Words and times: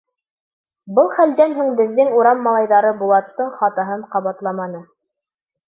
Был 0.99 1.11
хәлдән 1.17 1.53
һуң 1.57 1.69
беҙҙең 1.81 2.09
урам 2.21 2.41
малайҙары 2.47 2.95
Булаттың 3.03 3.55
хатаһын 3.61 4.09
ҡабатламаны. 4.17 4.85